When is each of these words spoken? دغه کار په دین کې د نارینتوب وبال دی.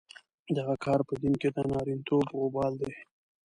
دغه 0.57 0.75
کار 0.85 0.99
په 1.07 1.13
دین 1.21 1.33
کې 1.41 1.49
د 1.51 1.57
نارینتوب 1.71 2.25
وبال 2.41 2.73
دی. 2.81 2.91